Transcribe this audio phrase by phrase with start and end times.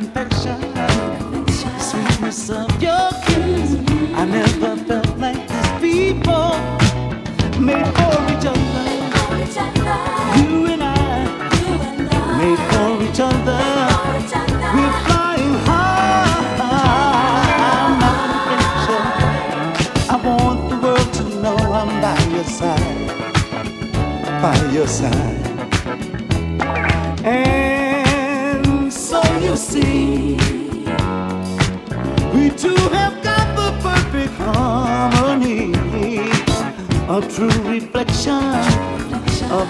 [0.00, 0.58] confection,
[1.78, 2.89] sweetness of your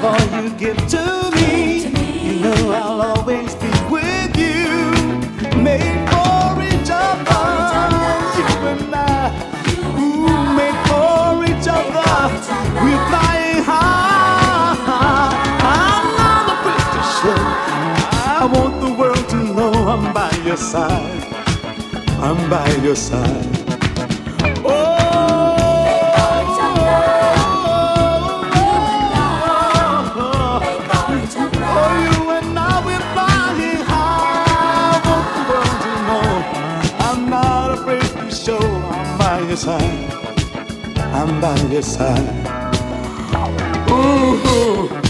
[0.03, 1.85] of all you give to me.
[2.25, 4.65] You know I'll always be with you.
[5.61, 7.45] Made for each other,
[8.37, 9.29] you and I.
[10.01, 12.13] Ooh, made for each other.
[12.83, 14.77] We're flying high.
[15.77, 17.41] I'm not afraid to show.
[18.39, 21.25] I want the world to know I'm by your side.
[22.21, 23.60] I'm by your side.
[39.61, 40.11] side.
[41.13, 42.27] I'm by your side.
[43.91, 45.10] Ooh.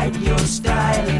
[0.00, 1.19] like your style.